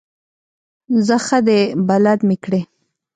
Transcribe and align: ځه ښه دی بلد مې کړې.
ځه 1.05 1.17
ښه 1.25 1.39
دی 1.47 1.61
بلد 1.87 2.19
مې 2.27 2.37
کړې. 2.43 2.61